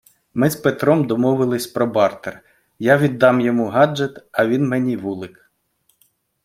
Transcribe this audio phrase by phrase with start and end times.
[0.33, 2.41] Ми з Петром домовились про бартер:
[2.79, 5.51] я віддам йому гаджет, а він мені- вулик